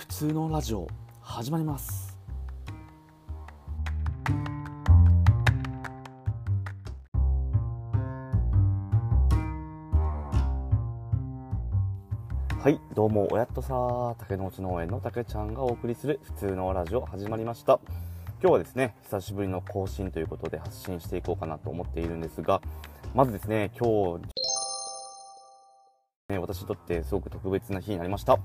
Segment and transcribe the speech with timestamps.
[0.00, 0.88] 普通のラジオ
[1.20, 2.16] 始まります
[12.58, 17.78] はいどうもおやっとさ竹の内農園の竹ちゃんがお送りする普通のラジオ始まりました
[18.40, 22.62] 今日はですね久しぶりの更新ということで発信していこうかなと思っているんですが
[23.14, 24.24] まずですね今日
[26.30, 28.38] ね、私にとってすごく特別な日になりました。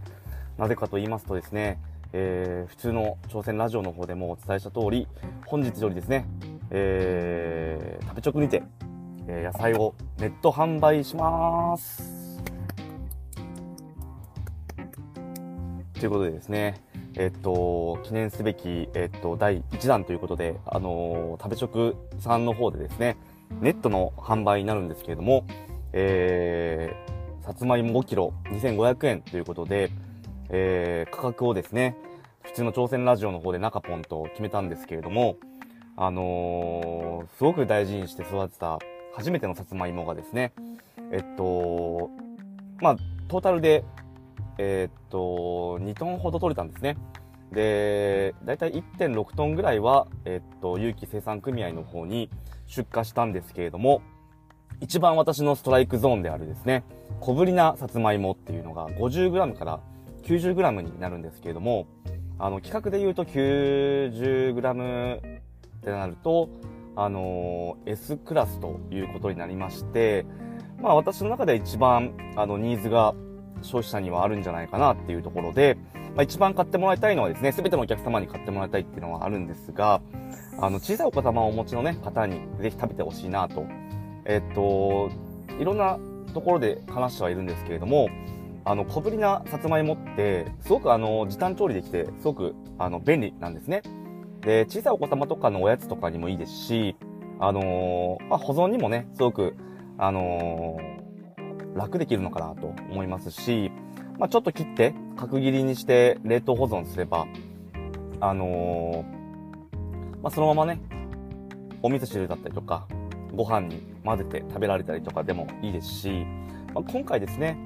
[0.57, 1.79] なぜかと言いますとですね、
[2.13, 5.07] えー、普通の朝鮮ラジオの方でもお伝えした通り、
[5.45, 6.25] 本日よりですね、
[6.71, 8.63] えー、食べ直にて、
[9.27, 12.41] えー、野菜をネット販売します。
[15.99, 16.81] ということでですね、
[17.17, 23.17] えっと、記念すべき、えっと、第1弾ということで、あのー、食べ直さんの方でですね、
[23.59, 25.45] ネットの販売になるんですけれども、
[25.91, 29.91] えー、さつまいも5キロ2500円ということで、
[30.49, 31.95] えー、価格をですね、
[32.43, 35.37] 普通の朝鮮ラジオの方で中ポンと決めたんですけれども、
[35.97, 38.79] あのー、すごく大事にして育てた
[39.15, 40.53] 初めてのさつまいもがですね、
[41.11, 42.09] えっと、
[42.79, 43.83] まあ、トータルで、
[44.57, 46.97] えっと、2トンほど取れたんですね。
[47.51, 52.29] で、だいたい1.6トンぐらいは、えっと、有機生産組合の方に
[52.67, 54.01] 出荷したんですけれども、
[54.81, 56.83] 一番私のストライクゾーンであるですね、
[57.21, 59.79] 小ぶりなさつまいもっていうのが 50g から
[60.25, 61.87] 90g になるんですけれども、
[62.37, 65.19] あの、規格で言うと 90g っ
[65.81, 66.49] てなると、
[66.95, 70.25] あの、S クラスということになりまして、
[70.81, 73.13] まあ私の中で一番、あの、ニーズが
[73.61, 75.77] 消費者にはあるんじゃないかなっていうところで、
[76.15, 80.01] まあ一番買ってもらいたいのはですね、すべてのお客様に買ってもらいたいっていうのはあるんですが、
[80.59, 83.65] あの、小さいお子様をお持ちのね、方にぜひ食べてほしいなと。
[84.25, 85.11] えっと、
[85.59, 85.99] いろんな
[86.33, 88.09] ところで話してはいるんですけれども、
[88.65, 93.83] あの、小ぶりなさつまいもって、すごくあの、時短調理できて、すごくあの、便利なんですね。
[94.41, 96.95] で、小さいお子様とかのおやつとかにもいいですし、
[97.39, 99.55] あのー、まあ、保存にもね、すごく、
[99.99, 103.71] あのー、楽できるのかなと思いますし、
[104.17, 107.27] まあ、ちょっと切って、角切りにして冷凍保存すれば、
[108.19, 110.79] あのー、まあ、そのままね、
[111.83, 112.87] お味噌汁だったりとか、
[113.35, 116.25] ご飯に混ぜて食べられたりとかでもいいですし、
[116.73, 117.57] まあ、今回ですね、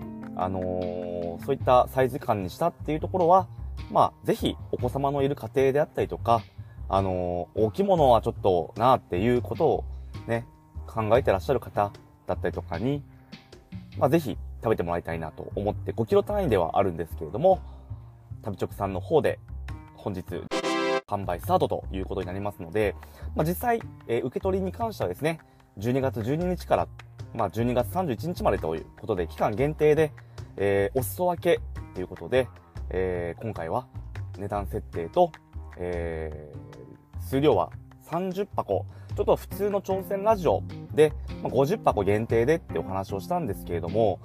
[0.43, 3.47] あのー、そういったサイズ感にしたっていうところは、
[3.91, 6.41] まあ、ぜひお子様のいる家庭であったりとか、
[6.87, 9.83] あのー、大きいものはちょっとなっていうことを
[10.27, 10.45] ね、
[10.87, 11.91] 考えてらっしゃる方
[12.27, 13.03] だったりとかに、
[13.97, 17.59] まあ、ぜひ食べてもらいたいなと思って5キロ単位ではあるんですけれども、
[18.43, 19.39] 食べ直さんの方で
[19.95, 20.23] 本日
[21.07, 22.95] 販売スタートということになりますので、
[23.35, 25.39] まあ、実際、えー、受け取りに関してはですね、
[25.77, 26.87] 12月12日から、
[27.33, 30.11] まあ、12月31日までということで、期間限定で、
[30.59, 31.61] えー、お裾分け
[31.95, 32.47] ということで、
[32.89, 33.87] えー、今回は
[34.37, 35.31] 値段設定と、
[35.77, 37.71] えー、数量は
[38.11, 44.19] 30箱、ちょっと普通の挑戦ラジオで、まあ、50箱限定でってお話をしたんですけれども、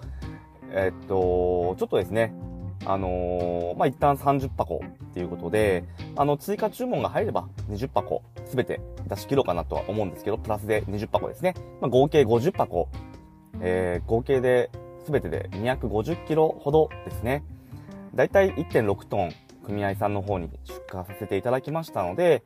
[0.71, 2.34] え、っと、ちょっとですね、
[2.84, 5.84] あのー、まあ、一旦30箱っていうことで、
[6.17, 11.55] あの、追加注文が入れば20箱すべて出し切ろうかなとは思うんですけど、プラスで20箱ですね。
[11.81, 12.89] まあ、合計50箱、
[13.61, 14.71] えー、合計で
[15.05, 17.45] 全てで250キロほどですね。
[18.15, 19.33] だいたい1.6トン
[19.65, 22.43] 組合さんの方に出荷させていただきましたので、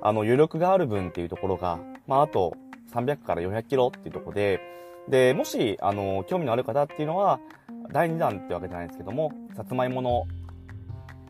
[0.00, 2.56] あの、余力がある分っていうところが、まあ、あと
[2.92, 4.60] 300から400キロっていうところで、
[5.08, 7.40] で、もし、あの、興味のある方っていうのは、
[7.92, 10.26] 第2弾ってわけじゃないですけども、さつまいもの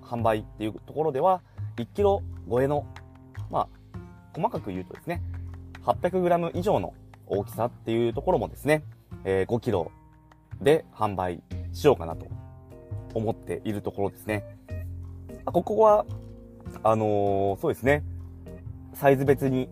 [0.02, 1.42] 販売っていうところでは、
[1.76, 2.86] 1キロ超えの、
[3.50, 3.68] まあ、
[4.34, 5.22] 細かく言うとですね、
[5.84, 6.94] 800グラム以上の
[7.26, 8.84] 大きさっていうところもですね、
[9.24, 9.90] えー、5キロ
[10.62, 11.42] で販売
[11.72, 12.26] しようかなと
[13.14, 14.44] 思っているところですね。
[15.44, 16.06] ここは、
[16.82, 18.04] あのー、そうですね、
[18.94, 19.68] サイズ別に、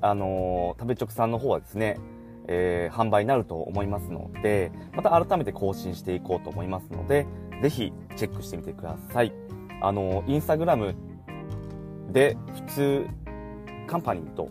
[0.00, 1.98] あのー、食べ直さんの方はですね、
[2.46, 7.26] えー、販売になると思いますので、また改めて更新していこうと思いますので、
[7.62, 9.32] ぜひチェックしてみてください。
[9.80, 10.94] あのー、インスタグラム
[12.12, 13.06] で普通
[13.86, 14.48] カンパニーと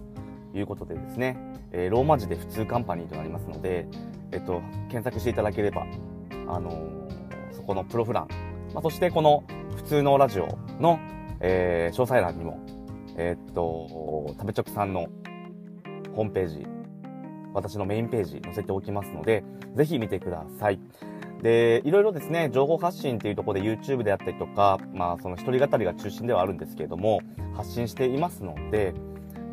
[0.54, 1.38] いうことでですね、
[1.72, 3.88] え、ローマ字で普通カンパニーとなりますので、
[4.34, 5.86] えっと、検索していただければ、
[6.48, 8.28] あのー、そこのプロフラン、
[8.74, 9.44] まあ、そしてこの
[9.76, 10.48] 普通のラジオ
[10.80, 11.00] の、
[11.40, 12.60] えー、詳細欄にも、
[13.16, 15.08] えー、っと、食べ直さんの
[16.16, 16.66] ホームページ、
[17.54, 19.44] 私のメインページ載せておきますので、
[19.76, 20.80] ぜひ見てください。
[21.44, 27.22] で、いろいろですね、情報発信っていうところで YouTube であったりとか、まあその一人語りが中心ではあるんですけれども、
[27.54, 28.94] 発信していますので、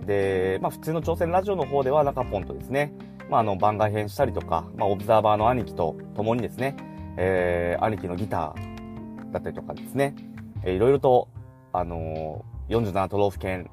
[0.07, 2.93] で、まあ普通の挑戦ラジオの方では中ポンとですね、
[3.31, 6.77] まあ、あの、番外編したりとか、まあ、オブザーバーの兄貴と共にですね、
[7.17, 10.17] えー、兄貴のギターだったりとかですね、
[10.65, 11.29] えー、いろいろと、
[11.73, 13.71] あのー、47都道府県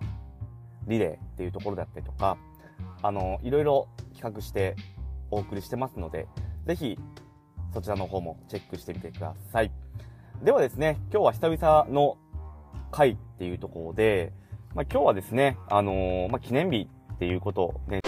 [0.85, 2.37] リレーっていうところだったりとか、
[3.01, 4.75] あのー、いろいろ企画して
[5.31, 6.27] お送りしてますので、
[6.67, 6.99] ぜひ、
[7.73, 9.71] そちらの方もチェックしてみてください。
[10.43, 12.17] ではですね、今日は久々の
[12.91, 14.33] 回っていうところで、
[14.75, 18.01] まあ、今日はですね、あのー、まあ、記念日っていうことね、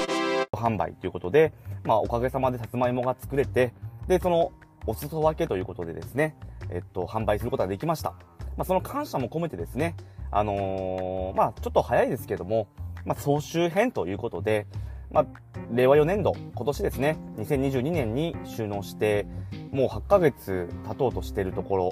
[0.60, 1.54] 販売ということで、
[1.84, 3.74] まあ、おかげさまでさつまいもが作れて、
[4.08, 4.52] で、その、
[4.88, 6.36] お裾分けということでですね、
[6.70, 8.12] えっと、販売することができました。
[8.58, 9.96] まあ、その感謝も込めてですね、
[10.32, 12.68] あのー、まあ、ちょっと早いですけども、
[13.06, 14.68] まあ、総集編ということで、
[15.12, 15.26] まあ、
[15.72, 19.26] 令和4年度、今年ですね、2022年に収納して、
[19.72, 21.92] もう8ヶ月経とうとしているところ、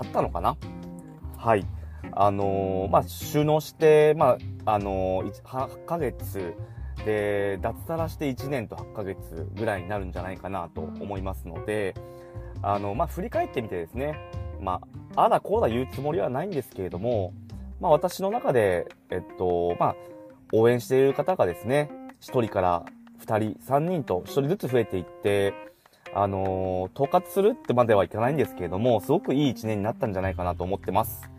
[0.00, 0.56] 経ったのかな
[1.36, 1.66] はい。
[2.12, 6.54] あのー、まあ、収納して、まあ、あのー、8ヶ月
[7.04, 11.94] で、脱サラして1年と8ヶ月ぐらいになるんじゃないかなと思いますので、
[12.62, 14.16] あの、まあ、振り返ってみてですね、
[14.60, 14.80] ま
[15.16, 17.32] あ、あだこうだ言うつもりはないんですけれども、
[17.80, 19.96] まあ、私の中で、えっと、まあ、
[20.52, 21.90] 応援している方がですね、
[22.20, 22.84] 1人から
[23.20, 25.54] 2人、3人と1人ずつ増えていって、
[26.14, 31.30] あの、統括するってまではいかないんですけれども、すごくいい1年になったんじゃないかなと思ってます。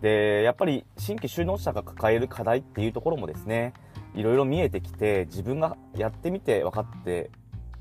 [0.00, 3.74] で、やっぱり新規就農者が抱える課題っていうところもですね、
[4.18, 7.30] いろいろ見えてきて、自分がやってみて分かって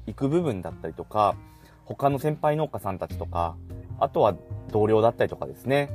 [0.06, 1.36] いく部分だったりとか、
[1.84, 3.56] 他の先輩農家さんたちとか、
[4.00, 4.36] あとは
[4.72, 5.90] 同僚だったりとかですね、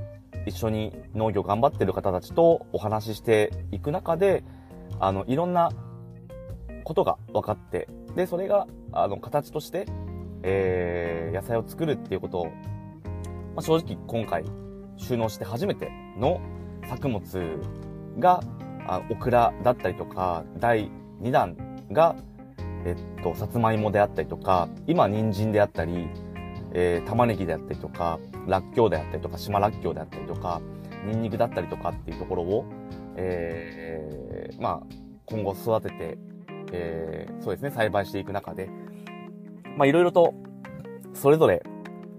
[0.44, 4.42] 一緒に農業頑張ってる方たちとお話ししていく中で、
[4.98, 5.70] あの、いろんな
[6.82, 9.86] ことが分かって、で、それが、あの、形として、
[10.42, 12.50] えー、野菜を作るっていうことを、ま
[13.58, 14.44] あ、正直今回
[14.96, 16.40] 収納して初めての
[16.88, 17.60] 作物
[18.18, 18.40] が、
[18.86, 20.90] あオクラだったりとか、第
[21.20, 21.56] 2弾
[21.92, 22.16] が、
[22.84, 26.08] えっと、さつまいもであったりとか、今、人参であったり、
[26.72, 30.60] えー、玉ねぎであったりとか、らっきょうであったりとか、島らっきょうであったりとか、
[31.06, 32.64] ニンニクだったりとかっていうところを、
[33.16, 34.94] えー、まあ、
[35.26, 36.18] 今後育てて、
[36.72, 38.68] えー、そうですね、栽培していく中で、
[39.76, 40.34] まあ、いろいろと、
[41.14, 41.62] それぞれ、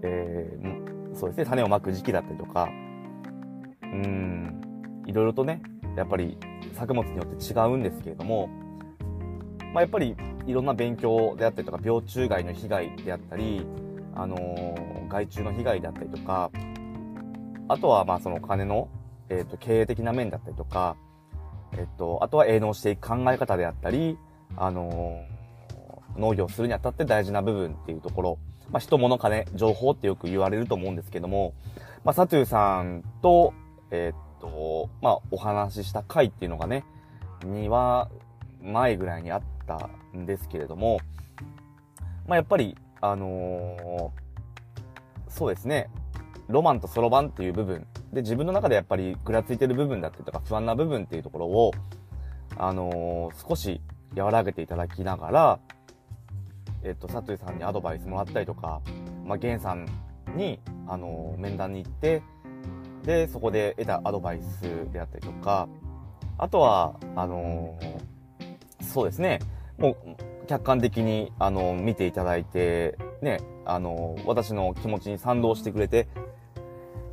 [0.02, 2.68] えー、そうですね、種をまく時期だったりとか、
[3.82, 5.62] うん、いろいろとね、
[5.96, 6.38] やっぱり
[6.74, 8.48] 作物によって違うんですけれども、
[9.72, 10.16] まあ、やっぱり
[10.46, 13.66] いろんな勉強であったりとか、病虫害の被害であったり、
[14.14, 16.50] あのー、害虫の被害であったりとか、
[17.68, 18.88] あとはまあその金の、
[19.28, 20.96] え、ー、と、経営的な面だったりとか、
[21.72, 24.18] え、ー、と、あとは営農していく考え方であったり、
[24.56, 25.24] あの
[26.16, 28.38] 農業するにあたって大事な部分っていうところ、
[28.70, 31.54] まあ、人物金、情報ってよく言われると思うんですけども、
[32.04, 33.52] まあ、サトゥーさんと、
[33.90, 34.23] えっ、と、
[35.02, 36.84] まあ、お話しした回っていうのがね、
[37.40, 38.10] 2話
[38.62, 41.00] 前ぐらいにあったんですけれども、
[42.26, 45.90] まあ、やっぱり、あのー、そうですね、
[46.48, 51.72] ロマンとソロバンっていう部分、で、自分の中でやっぱりぐらついてる部分だったりとか不安な部分っていうところを、
[52.56, 53.80] あのー、少し
[54.16, 55.58] 和らげていただきながら、
[56.82, 58.80] えっと、佐藤さんにアドバイスもらったりとか、
[59.24, 59.86] まあ、ゲンさん
[60.36, 62.22] に、あのー、面談に行って、
[63.04, 64.62] で、そこで得たアドバイス
[64.92, 65.68] であったりとか、
[66.38, 67.78] あとは、あの、
[68.80, 69.38] そうですね、
[69.78, 76.08] もう、客観的に、あの、見ていただいて、ね、あの、私の気持ちに賛同してくれて、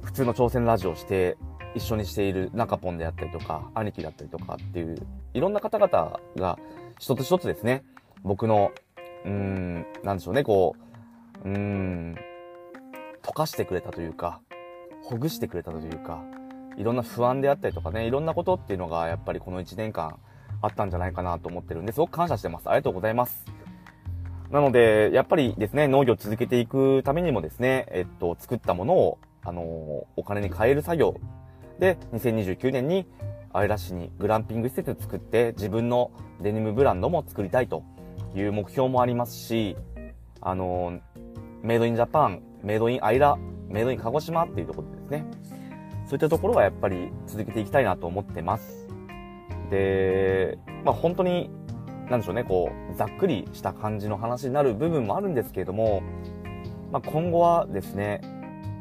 [0.01, 1.37] 普通の挑戦ラジオして、
[1.73, 4.95] 一緒にしている中ポンであったりとか、兄貴だったりとかっていう、
[5.33, 6.59] いろんな方々が、
[6.99, 7.83] 一つ一つですね、
[8.23, 8.71] 僕の、
[9.25, 10.75] うん、なんでしょうね、こ
[11.45, 12.15] う、うん、
[13.23, 14.41] 溶かしてくれたというか、
[15.03, 16.23] ほぐしてくれたというか、
[16.77, 20.17] いろんな不安であったりとかね、いろんなことっていうのがやっぱりこの1年間
[20.61, 22.69] あったんじゃないかなと思ってるんで、すごく感謝してます。
[22.69, 23.45] ありがとうございます。
[24.51, 29.63] なので、やっぱりですね、農業を続けていくためにもですね、えっと、作ったものを、あの
[30.15, 31.15] お金に換える作業
[31.79, 33.07] で、2029年に、
[33.53, 37.83] アイラ市にグランピング施設を作って、自分のデニムブランドも作りたいと
[38.35, 39.75] いう目標もありますし、
[40.41, 40.99] あの
[41.61, 43.37] メイドインジャパン、メイドインアイラ
[43.71, 45.25] メイドイン鹿児島っていうところですね、
[46.05, 48.87] そういったところはやっぱり続けていきたいなと思ってます。
[49.69, 51.49] で、まあ本当に、
[52.09, 56.03] なんでしょうね、こう、ざっくりした感じの話になる部分もあるんですけれども、
[56.91, 58.21] まあ今後はですね、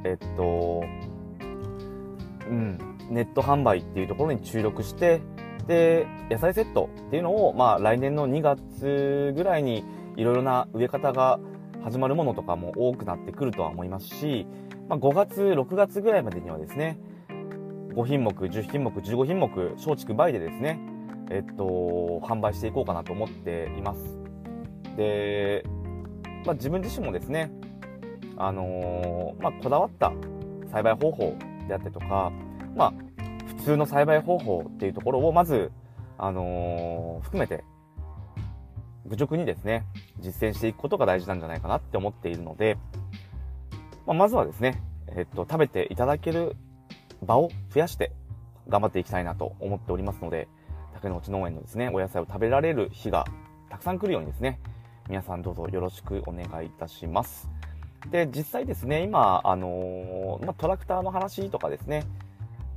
[0.04, 0.82] えっと、
[2.48, 2.78] うん、
[3.10, 5.20] ネット販売っていうところに注力して、
[5.68, 9.84] で、野菜セットっていうのを、まあ来年の2月ぐらいに
[10.16, 11.38] いろいろな植え方が
[11.84, 14.46] 始まるものとかも多くなってくるとは思いますし、
[14.90, 16.98] まあ、5月、6月ぐらいまでにはですね、
[17.94, 20.80] 5品目、10品目、15品目、松竹梅でですね、
[21.30, 24.18] えっと、販売していこうかなと思っています。
[24.96, 25.64] で、
[26.44, 27.52] まあ、自分自身もですね、
[28.36, 30.12] あのー、まあ、こだわった
[30.72, 31.36] 栽培方法
[31.68, 32.32] であったりとか、
[32.74, 32.92] まあ、
[33.46, 35.70] 普通の栽培方法っていうところをまず、
[36.18, 37.62] あのー、含めて、
[39.06, 39.84] 愚直にですね、
[40.18, 42.76] 実践していくことが大事なんじゃないかなって思っているので、
[44.06, 46.56] まあ、まずはですね、えっと、食べていただける
[47.22, 48.12] 場を増やして
[48.68, 50.48] 頑張っていきたいなと思っておりますので、
[50.94, 53.26] 竹の内農園のですね、お野菜を食べられる日が
[53.68, 54.60] たくさん来るようにですね、
[55.08, 57.48] 皆さんどうぞよろしくお願いいたします。
[58.10, 62.04] で、実際ですね、今、あのー、まあ、トラクターの話とかですね、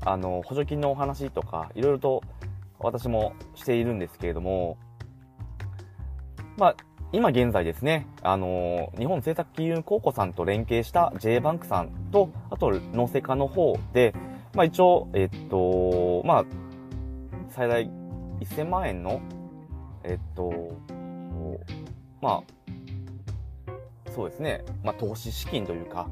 [0.06, 2.24] あの、補助金のお話とか、いろいろと
[2.80, 4.78] 私もしているんですけれども、
[6.58, 6.76] まあ、
[7.14, 14.16] 今現在ですね、あのー、日本政策金融公庫さんと連携した J バンクさんと、あと農政課の方で、
[14.56, 16.46] まあ一応、えっと、まあ、
[17.52, 17.88] 最大
[18.42, 19.22] 1000万円の、
[20.04, 20.76] えっと、
[22.20, 26.10] まあ、そうですね、まあ投資資金というか、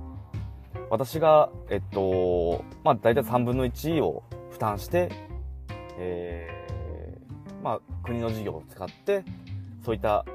[0.91, 5.09] 私が、えっと、まあ大体3分の1を負担して、
[5.97, 9.23] えー、まあ国の事業を使って、
[9.83, 10.25] そういった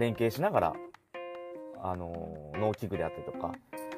[0.00, 0.72] 連携しながら、
[1.82, 3.52] あの、農機具であったりとか、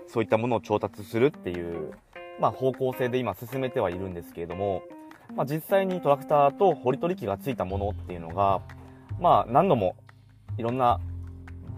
[0.06, 1.92] そういったものを調達するっていう、
[2.38, 4.82] まあ、方向性で今進めてはいるんですけれども、
[5.34, 8.60] まあ、実際にトラクターと掘り取り機がついたものっていうのが、
[9.18, 9.96] まあ、何度も
[10.58, 11.00] いろんな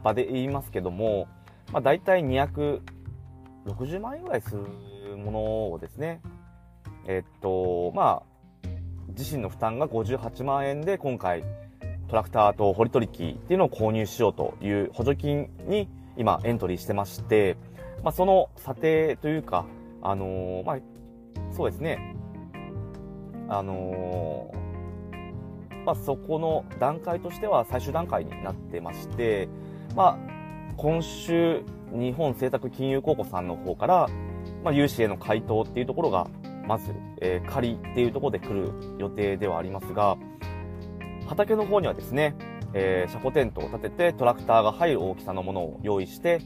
[0.02, 1.28] 場で言いますけども、
[1.73, 2.81] まあ、大体260
[4.00, 6.21] 万円ぐらいするものをですね、
[7.07, 8.69] えっと、まあ、
[9.16, 11.45] 自身の負担が58万円で今回
[12.14, 17.56] トラクターと掘り取り機っていうのを購入しようという補助金に今エントリーしてまして、
[18.04, 19.66] まあ、その査定というか、
[20.00, 20.78] あのー、まあ、
[21.50, 22.14] そうですね、
[23.49, 29.49] あのー、まあ、そこの段階としては最終段階になってまして、
[29.97, 30.18] まあ、
[30.76, 34.09] 今週、日本政策金融公庫さんの方から、
[34.62, 36.28] まあ、融資への回答っていうところが、
[36.68, 40.16] まず、えー、仮っていうところで来る予定ではありますが、
[41.26, 42.35] 畑の方にはですね、
[42.75, 46.40] えー、車庫テントを立ててトラクターが入る大きさのものを用意して、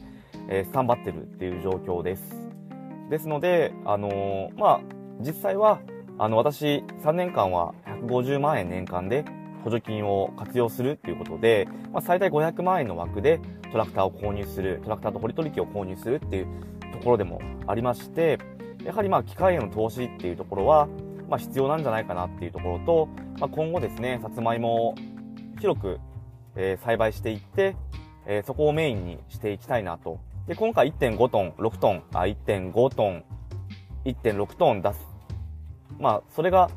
[0.47, 2.23] えー、スタンバってるっていう状況です。
[3.09, 4.81] ですので、あのー、まあ、
[5.19, 5.79] 実際は、
[6.17, 9.25] あの、私、3年間は150万円年間で
[9.63, 13.39] 補助金を活用するっていうことで、まあ、最大500万円の枠で
[13.71, 16.47] トラクターを購入する、トラクターと掘り取り機を購入するっていう
[16.93, 18.37] ところでもありまして、
[18.83, 20.87] やはりまあ、機械への投資っていうところは、
[21.29, 23.09] まあ、必要なんじゃないかなっていうところと、
[23.39, 24.95] まあ、今後ですね、さつまいもを
[25.59, 25.99] 広く、
[26.55, 27.75] えー、栽培していって、
[28.25, 30.19] えー、そこをメインにしていきたいなと。
[30.47, 33.23] で、今回1.5トン、6トン、あ、1.5トン、
[34.05, 35.07] 1.6トン出す。
[35.99, 36.71] まあ、それが、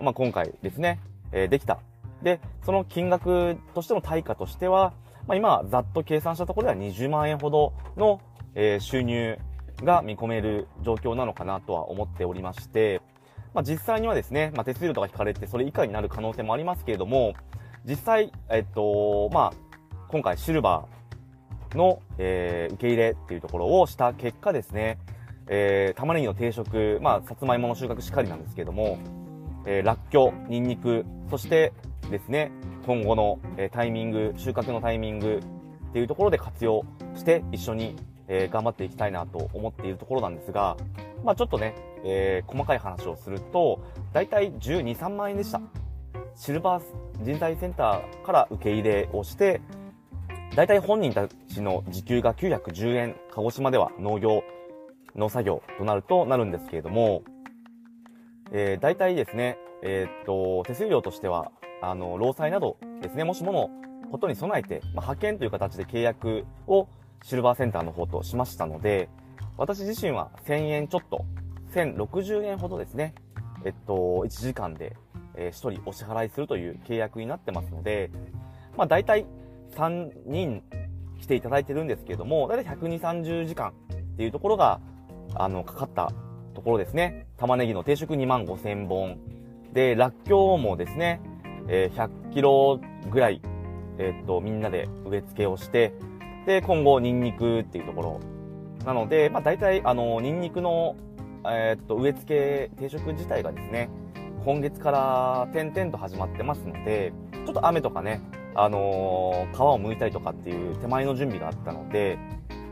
[0.00, 1.00] まあ、今回ですね、
[1.32, 1.80] えー、できた。
[2.22, 4.92] で、その金額としての対価としては、
[5.26, 8.20] まあ、今、ざっと計算したところでは20万円ほどの、
[8.54, 9.38] え、収入
[9.82, 13.02] が見込める状況なのかなとは思っておりまして、
[13.56, 17.32] まあ、実際にはですね、まあ、手数料とか引かれてそれ以下になる可能性もありますけれども、
[17.86, 24.98] 実際、えっと、まあ、今回シルバーの、えー、受け入れっていうところをした結果ですね、
[25.48, 28.98] えー、玉ねぎの定食、まあ、さつまいもの収穫しかりなんですけれども、
[29.64, 31.72] えー、らっきょう、ニンニク、そして
[32.10, 32.52] ですね、
[32.84, 35.40] 今後の、えー、タイミング、収穫のタイミング
[35.88, 36.84] っていうところで活用
[37.14, 37.96] して一緒に、
[38.28, 40.76] えー、頑張っていきたいなと思っているところなんですが、
[41.24, 45.60] まあちょっとね、えー、細かい話をすると、だいたい12、3万円でした。
[46.34, 46.82] シルバー
[47.22, 49.60] 人材センターから受け入れをして、
[50.54, 54.42] だいたい本人たちの時給が910円、鹿児島では農業、
[55.14, 57.22] 農作業となるとなるんですけれども、
[58.52, 61.50] えー、大体ですね、えー、っと、手数料としては、
[61.82, 63.70] あの、労災などですね、もしもの
[64.10, 66.88] ことに備えて、まあ、派遣という形で契約を
[67.22, 69.08] シルバーセンターの方としましたので、
[69.56, 71.24] 私自身は1000円ちょっと、
[71.74, 73.14] 1060円ほどですね、
[73.64, 73.94] えっと、
[74.24, 74.96] 1時間で、
[75.34, 78.10] えー、1人お支払いするという契約になってますので、
[78.76, 79.26] まあ大体
[79.74, 80.62] 3人
[81.20, 83.72] 来ていただいてるんですけれども、大体120、30時間っ
[84.16, 84.80] ていうところが、
[85.34, 86.12] あの、かかった
[86.54, 87.26] ところですね。
[87.36, 89.18] 玉ねぎの定食2万5千本。
[89.72, 91.20] で、らっきょうもですね、
[91.68, 92.80] えー、100キロ
[93.10, 93.40] ぐらい、
[93.98, 95.92] えー、っと、みんなで植え付けをして、
[96.46, 98.20] で、今後、ニンニクっていうところ。
[98.84, 100.94] なので、まあ、大体、あの、ニンニクの、
[101.44, 103.90] えー、っと、植え付け定食自体がですね、
[104.44, 107.12] 今月から点々と始まってますので、
[107.44, 108.20] ちょっと雨とかね、
[108.54, 112.16] あのー、皮を剥いたりとかっていう手前の準備があったので、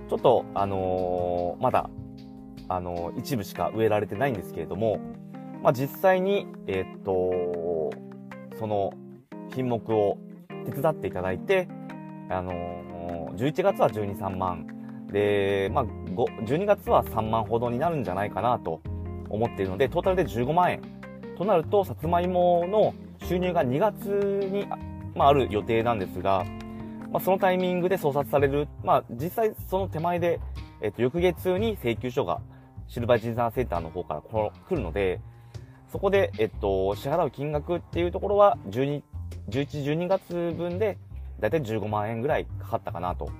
[0.09, 1.91] ちょっと、あのー、まだ、
[2.69, 5.01] あのー、一部しか植えられてないんですけれども、
[5.65, 7.91] まあ、実際に、えっと、
[8.57, 8.93] その
[9.53, 10.17] 品目を
[10.65, 11.67] 手伝っていただいて、
[12.31, 12.53] あの
[13.37, 14.67] 11月は12、3万、
[15.15, 18.83] で、まあ、12月は3万ほどになるんじゃないかなと
[19.31, 20.83] 思っているので、トータルで15万円。
[21.39, 22.95] となると、さつまいもの
[23.27, 24.67] 収入が2月に、
[25.15, 26.45] まあ、ある予定なんですが、
[27.13, 30.41] まあ、そのタイミングで送札される、まあ、実際その手前で、
[30.81, 32.41] えっと、翌月に請求書が
[32.89, 35.21] シルバー人材センターの方から来るので、
[35.91, 39.03] そこで、えっと、支払う金額っていうところは、12、
[39.49, 40.99] 11、12月分で、
[41.51, 43.31] だいたい15万円ぐらいかかったかなと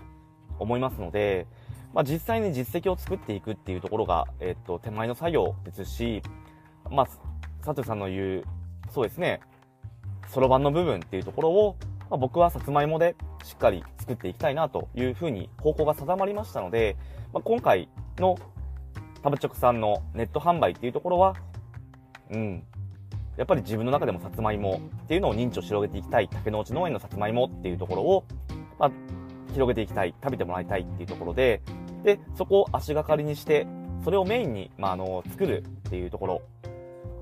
[0.59, 1.47] 思いますので、
[1.95, 6.23] まあ、実際に実績を作っていくっていうところが、えっと、手前の作業ですし、
[6.91, 7.07] まあ、
[7.65, 8.45] 佐藤さんの言う、
[8.93, 9.41] そうですね、
[10.29, 11.77] そろばんの部分っていうところを、
[12.11, 16.97] まあ、僕はさつまいもでしっかり作っていきたいなというふうに方向が定まりましたので、
[17.33, 18.37] まあ、今回の
[19.25, 21.37] 食べ直さんのネット販売っていうところは、
[22.31, 22.65] うん、
[23.37, 28.25] やっぱり自分の中でもさつまいもっていうのを認知を広げていきたい、竹の内農園のさつまいもっていうところを、
[28.79, 28.91] まあ、
[29.53, 31.61] 広げていきたい、食べてもらいたいっていうところで、
[32.05, 33.67] で、そこを足がかりにして、
[34.05, 36.43] それをメインに、まあ、あの、作るっていうところ、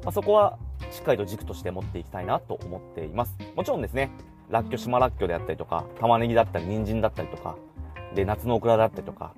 [0.03, 0.59] まあ、そこは
[0.91, 3.37] しっかりと軸として持っていきたいなと思っています。
[3.55, 4.11] もちろんですね、
[4.51, 7.57] ラッキョ、島ラッキョであったりとか、玉ねぎだったり、人参だったりとか、
[8.15, 9.33] で、夏のオクラだったりとか、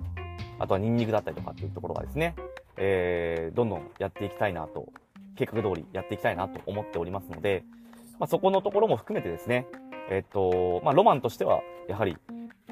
[0.59, 2.35] あとはニンニクだったりとかっていうところがですね、
[2.77, 4.87] えー、どんどんやっていきたいなと
[5.35, 7.63] 計画通りやっていきたいなと思っておりますので、
[8.19, 9.67] まあ、そこのところも含めてですね、
[10.09, 12.17] えっと、まあ、ロマンとしては、やはり、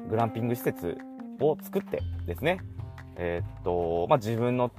[0.08, 0.96] グランピング施設
[1.40, 2.60] を作ってですね、
[3.16, 4.70] えっと、まあ、自分の、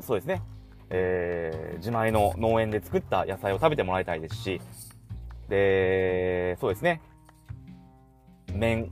[0.00, 0.42] そうですね、
[0.90, 4.60] えー、自前の農園で作った野菜を食べてもらいたいですし、
[5.48, 7.00] で、そうですね、
[8.52, 8.90] 麺、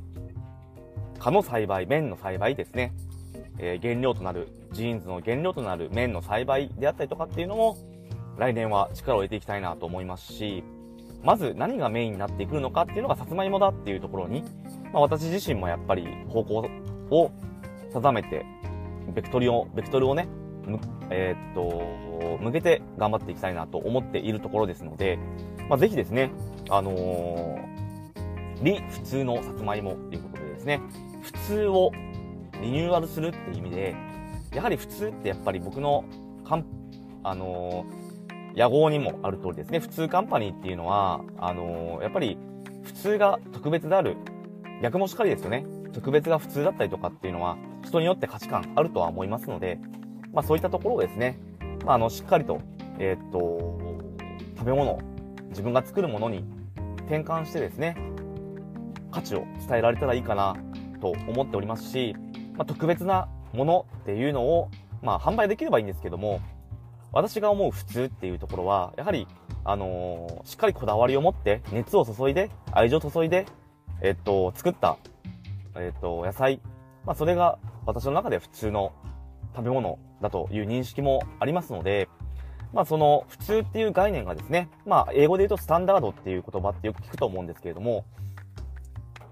[1.19, 2.93] 蚊の栽培、麺の栽培ですね、
[3.63, 7.77] えー、原料となる、ジーンズの原料となる麺の栽培であったりとかっていうのも、
[8.39, 10.65] 来年は力を入れていきたいなと思いますし、
[11.23, 14.43] まず何がメインになってくるのかっていうのがさつまいもだっていうところに、
[14.93, 16.71] まあ、私自身もやっぱり方向
[17.11, 17.31] を
[17.93, 18.47] 定めて、
[19.15, 20.27] ベクトルを、ベクトルをね、
[21.11, 25.19] えー、っと、向けて頑張っていきたいなと思っているところですので、
[25.69, 26.31] まあ、ぜひですね、
[26.71, 30.81] あのー、理普通のさつまいもっていうことでですね、
[31.23, 31.93] 普通を
[32.61, 33.95] リニューアルするって意味で、
[34.55, 36.05] やはり普通ってやっぱり僕の
[36.45, 36.65] かん、
[37.23, 42.37] あのー、野号にもある通りですね、普通カンパニーっていうのは、あのー、やっぱり
[42.83, 44.17] 普通が特別である、
[44.83, 45.65] 逆もしかりですよね。
[45.93, 49.79] 特別が普通だったりとかっていうのは、人によって価値観あるとは思いますので、
[50.33, 51.39] まあそういったところをですね、
[51.85, 52.61] まああの、しっかりと、
[52.99, 53.79] えー、っと、
[54.57, 54.99] 食べ物、
[55.51, 56.45] 自分が作るものに
[57.07, 57.97] 転換してですね、
[59.11, 60.57] 価値を伝えられたらいいかな
[61.01, 62.15] と思っておりますし、
[62.61, 64.69] まあ、特別なものっていうのを、
[65.01, 66.43] まあ、販売できればいいんですけども、
[67.11, 69.27] 私が思う普通っていうところは、やはり、
[69.65, 73.47] あのー、しっかりこだわりを持って、熱を注いで、愛情を注いで、
[74.03, 74.99] えっと、作った、
[75.75, 76.61] えっと、野菜。
[77.07, 78.93] まあ、それが私の中で普通の
[79.57, 82.11] 食べ物だという認識もありますので、
[82.75, 88.05] まあ、その普通っていう概念がですね、まあ、英語で言うとスタンダードっていう言葉ってよく聞くと思うんですけれども、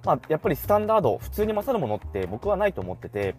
[0.05, 3.35] まあ、やっぱりスタンダード、普通に勝るものって僕はないと思ってて、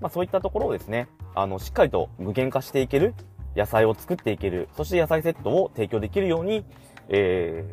[0.00, 3.14] まあ、そういったところをですね、あの、しっかりと具現化していける、
[3.56, 6.64] 野菜を作っていける、そして野菜セットを提供できるように、
[7.08, 7.64] え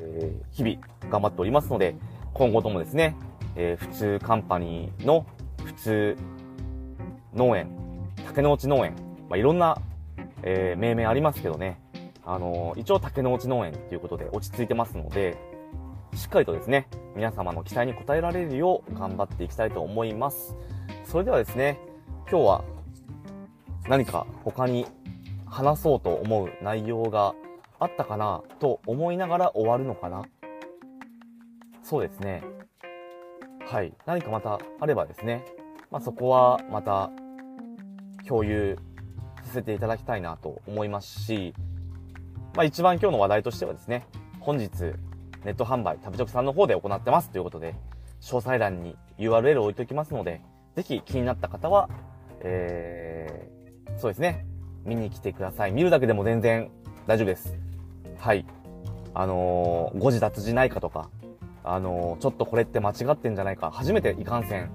[0.52, 1.96] ー、日々頑張っておりますので、
[2.34, 3.16] 今後ともですね、
[3.56, 5.26] えー、普通カンパニーの
[5.64, 6.18] 普通
[7.34, 7.70] 農園、
[8.26, 8.96] 竹の内農園、
[9.30, 9.78] まあ、いろんな、
[10.44, 11.80] えー、命名ありますけどね、
[12.26, 15.38] あのー、一応竹の内農園ということで落ち着いてますので、
[16.16, 20.56] しっかりとですね、皆様の期待に応えられるよう頑張っていきたいと思います。
[21.04, 21.78] それではですね、
[22.30, 22.64] 今日は
[23.90, 24.88] 何か他に
[25.46, 27.36] 話そうと思う内容が
[27.80, 30.24] あったかなと思いながら終わるのかな
[31.84, 32.44] そうですね。
[33.66, 33.94] はい。
[34.06, 35.44] 何かまたあればですね、
[35.92, 37.12] まあ、そこはまた
[38.26, 38.78] 共有
[39.44, 41.54] させていただきたいなと思いますし、
[42.56, 44.08] まあ、一番今日の話題としてはですね、
[44.40, 44.94] 本日
[45.46, 47.76] ネット販売、食べチョクさんの方で行ってますということで、
[48.20, 50.42] 詳細欄に URL を置いておきますので、
[50.76, 51.88] ぜひ気になった方は、
[52.42, 54.46] えー、そうですね、
[54.84, 55.72] 見に来てください。
[55.72, 56.72] 見るだけでも全然
[57.06, 57.56] 大丈夫です。
[58.18, 58.46] はい。
[59.14, 61.10] あのー、誤字脱字ないかとか、
[61.64, 64.72] あのー、ちょっとこれって間違ってんじゃないか、初めていかんせん、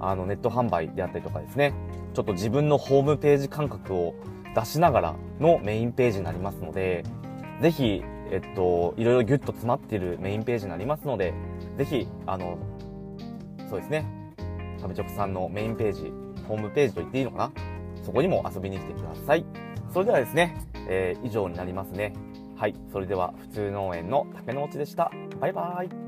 [0.00, 1.74] あの、ネット販売であったりとかですね、
[2.14, 4.14] ちょっと自分のホームページ感覚を
[4.54, 7.04] 出しながらのメインページになりますので、
[7.60, 11.32] ぜひ、えっと、いろいろギュッと詰まっているメインページになりますので、
[11.78, 12.58] ぜひ、あの、
[13.70, 14.04] そうですね、
[14.78, 16.12] 食べチョクさんのメインページ、
[16.48, 17.52] ホームページと言っていいのかな？
[18.02, 19.46] そこにも遊びに来てください。
[19.92, 20.56] それではですね、
[20.88, 22.12] えー、以上になりますね。
[22.56, 22.74] はい。
[22.92, 25.12] それでは、普通農園の竹の内でした。
[25.38, 26.03] バイバーイ。